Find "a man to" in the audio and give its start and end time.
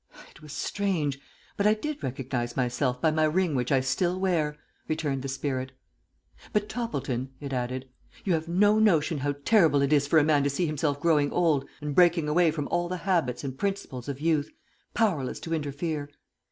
10.17-10.49